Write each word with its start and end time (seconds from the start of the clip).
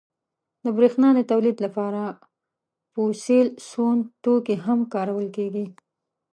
•د 0.63 0.65
برېښنا 0.77 1.09
د 1.17 1.21
تولید 1.31 1.57
لپاره 1.65 2.01
فوسیل 2.93 3.47
سون 3.69 3.97
توکي 4.23 4.55
هم 4.65 4.79
کارول 4.93 5.27
کېږي. 5.37 5.65